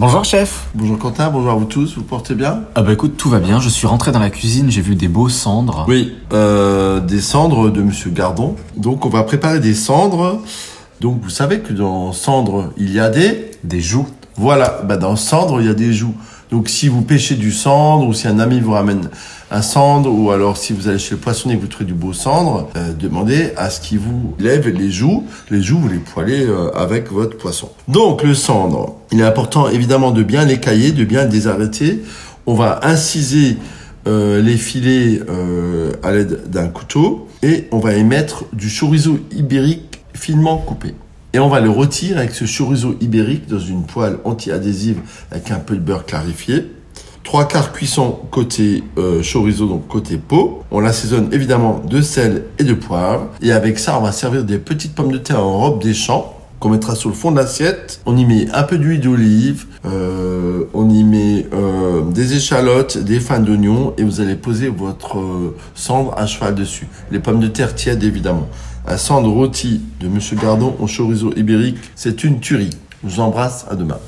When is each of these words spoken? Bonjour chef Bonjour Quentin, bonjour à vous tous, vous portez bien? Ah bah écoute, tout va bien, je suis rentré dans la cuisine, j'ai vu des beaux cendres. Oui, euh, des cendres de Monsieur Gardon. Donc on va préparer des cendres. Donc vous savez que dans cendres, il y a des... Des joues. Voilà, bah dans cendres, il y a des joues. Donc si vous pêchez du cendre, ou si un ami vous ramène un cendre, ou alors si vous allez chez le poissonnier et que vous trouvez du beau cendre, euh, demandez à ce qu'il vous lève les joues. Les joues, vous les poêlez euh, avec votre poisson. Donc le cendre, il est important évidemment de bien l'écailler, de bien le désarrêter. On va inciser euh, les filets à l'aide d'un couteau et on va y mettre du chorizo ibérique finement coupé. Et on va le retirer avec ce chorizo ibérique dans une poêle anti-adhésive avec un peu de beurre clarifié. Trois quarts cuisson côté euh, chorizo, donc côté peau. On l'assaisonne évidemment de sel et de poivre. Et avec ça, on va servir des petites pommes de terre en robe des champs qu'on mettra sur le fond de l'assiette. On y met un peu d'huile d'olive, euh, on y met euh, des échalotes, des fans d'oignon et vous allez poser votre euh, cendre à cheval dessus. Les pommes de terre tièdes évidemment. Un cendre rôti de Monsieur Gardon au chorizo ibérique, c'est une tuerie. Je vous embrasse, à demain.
Bonjour 0.00 0.24
chef 0.24 0.68
Bonjour 0.74 0.98
Quentin, 0.98 1.28
bonjour 1.28 1.50
à 1.50 1.54
vous 1.54 1.66
tous, 1.66 1.96
vous 1.96 2.02
portez 2.02 2.34
bien? 2.34 2.62
Ah 2.74 2.80
bah 2.80 2.94
écoute, 2.94 3.18
tout 3.18 3.28
va 3.28 3.38
bien, 3.38 3.60
je 3.60 3.68
suis 3.68 3.86
rentré 3.86 4.12
dans 4.12 4.18
la 4.18 4.30
cuisine, 4.30 4.70
j'ai 4.70 4.80
vu 4.80 4.94
des 4.94 5.08
beaux 5.08 5.28
cendres. 5.28 5.84
Oui, 5.88 6.14
euh, 6.32 7.00
des 7.00 7.20
cendres 7.20 7.68
de 7.68 7.82
Monsieur 7.82 8.10
Gardon. 8.10 8.56
Donc 8.78 9.04
on 9.04 9.10
va 9.10 9.24
préparer 9.24 9.60
des 9.60 9.74
cendres. 9.74 10.40
Donc 11.02 11.20
vous 11.22 11.28
savez 11.28 11.60
que 11.60 11.74
dans 11.74 12.12
cendres, 12.12 12.72
il 12.78 12.94
y 12.94 12.98
a 12.98 13.10
des... 13.10 13.50
Des 13.62 13.82
joues. 13.82 14.06
Voilà, 14.40 14.80
bah 14.88 14.96
dans 14.96 15.16
cendres, 15.16 15.60
il 15.60 15.66
y 15.66 15.70
a 15.70 15.74
des 15.74 15.92
joues. 15.92 16.14
Donc 16.50 16.70
si 16.70 16.88
vous 16.88 17.02
pêchez 17.02 17.34
du 17.34 17.52
cendre, 17.52 18.08
ou 18.08 18.14
si 18.14 18.26
un 18.26 18.38
ami 18.38 18.58
vous 18.58 18.72
ramène 18.72 19.10
un 19.50 19.60
cendre, 19.60 20.10
ou 20.10 20.30
alors 20.30 20.56
si 20.56 20.72
vous 20.72 20.88
allez 20.88 20.98
chez 20.98 21.10
le 21.10 21.20
poissonnier 21.20 21.56
et 21.56 21.58
que 21.58 21.62
vous 21.62 21.68
trouvez 21.68 21.84
du 21.84 21.92
beau 21.92 22.14
cendre, 22.14 22.70
euh, 22.74 22.94
demandez 22.94 23.52
à 23.58 23.68
ce 23.68 23.82
qu'il 23.82 23.98
vous 23.98 24.34
lève 24.38 24.66
les 24.66 24.90
joues. 24.90 25.26
Les 25.50 25.60
joues, 25.60 25.76
vous 25.76 25.90
les 25.90 25.98
poêlez 25.98 26.46
euh, 26.46 26.70
avec 26.74 27.12
votre 27.12 27.36
poisson. 27.36 27.68
Donc 27.86 28.22
le 28.22 28.32
cendre, 28.32 28.96
il 29.12 29.20
est 29.20 29.24
important 29.24 29.68
évidemment 29.68 30.10
de 30.10 30.22
bien 30.22 30.46
l'écailler, 30.46 30.92
de 30.92 31.04
bien 31.04 31.24
le 31.24 31.28
désarrêter. 31.28 32.02
On 32.46 32.54
va 32.54 32.80
inciser 32.82 33.58
euh, 34.08 34.40
les 34.40 34.56
filets 34.56 35.20
à 36.02 36.12
l'aide 36.12 36.48
d'un 36.48 36.68
couteau 36.68 37.28
et 37.42 37.68
on 37.72 37.78
va 37.78 37.92
y 37.94 38.04
mettre 38.04 38.46
du 38.54 38.70
chorizo 38.70 39.18
ibérique 39.32 40.00
finement 40.14 40.56
coupé. 40.56 40.94
Et 41.32 41.38
on 41.38 41.48
va 41.48 41.60
le 41.60 41.70
retirer 41.70 42.18
avec 42.18 42.32
ce 42.32 42.44
chorizo 42.44 42.96
ibérique 43.00 43.46
dans 43.46 43.60
une 43.60 43.84
poêle 43.84 44.18
anti-adhésive 44.24 44.98
avec 45.30 45.50
un 45.52 45.60
peu 45.60 45.76
de 45.76 45.80
beurre 45.80 46.04
clarifié. 46.04 46.72
Trois 47.22 47.46
quarts 47.46 47.72
cuisson 47.72 48.18
côté 48.30 48.82
euh, 48.98 49.22
chorizo, 49.22 49.66
donc 49.66 49.86
côté 49.86 50.18
peau. 50.18 50.64
On 50.72 50.80
l'assaisonne 50.80 51.28
évidemment 51.32 51.80
de 51.88 52.00
sel 52.00 52.44
et 52.58 52.64
de 52.64 52.74
poivre. 52.74 53.28
Et 53.42 53.52
avec 53.52 53.78
ça, 53.78 53.96
on 53.96 54.02
va 54.02 54.10
servir 54.10 54.42
des 54.42 54.58
petites 54.58 54.94
pommes 54.94 55.12
de 55.12 55.18
terre 55.18 55.44
en 55.44 55.58
robe 55.58 55.82
des 55.82 55.94
champs 55.94 56.36
qu'on 56.60 56.68
mettra 56.68 56.94
sur 56.94 57.08
le 57.08 57.14
fond 57.14 57.32
de 57.32 57.36
l'assiette. 57.36 58.00
On 58.06 58.16
y 58.16 58.24
met 58.24 58.48
un 58.52 58.62
peu 58.62 58.78
d'huile 58.78 59.00
d'olive, 59.00 59.64
euh, 59.86 60.64
on 60.74 60.88
y 60.90 61.02
met 61.02 61.46
euh, 61.52 62.02
des 62.02 62.34
échalotes, 62.34 62.98
des 62.98 63.18
fans 63.18 63.40
d'oignon 63.40 63.94
et 63.96 64.04
vous 64.04 64.20
allez 64.20 64.36
poser 64.36 64.68
votre 64.68 65.18
euh, 65.18 65.56
cendre 65.74 66.14
à 66.16 66.26
cheval 66.26 66.54
dessus. 66.54 66.86
Les 67.10 67.18
pommes 67.18 67.40
de 67.40 67.48
terre 67.48 67.74
tièdes 67.74 68.04
évidemment. 68.04 68.48
Un 68.90 68.96
cendre 68.96 69.30
rôti 69.30 69.82
de 70.00 70.08
Monsieur 70.08 70.36
Gardon 70.36 70.74
au 70.80 70.88
chorizo 70.88 71.32
ibérique, 71.36 71.76
c'est 71.94 72.24
une 72.24 72.40
tuerie. 72.40 72.70
Je 73.04 73.08
vous 73.08 73.20
embrasse, 73.20 73.64
à 73.70 73.76
demain. 73.76 74.00